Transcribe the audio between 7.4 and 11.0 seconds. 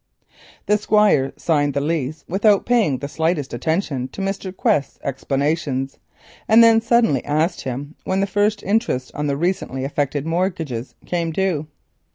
him when the first interest on the recently effected mortgages